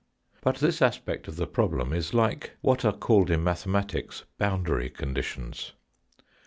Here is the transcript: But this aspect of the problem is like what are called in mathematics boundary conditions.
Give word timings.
But 0.41 0.55
this 0.55 0.81
aspect 0.81 1.27
of 1.27 1.35
the 1.35 1.45
problem 1.45 1.93
is 1.93 2.11
like 2.11 2.57
what 2.61 2.83
are 2.83 2.91
called 2.91 3.29
in 3.29 3.43
mathematics 3.43 4.23
boundary 4.39 4.89
conditions. 4.89 5.73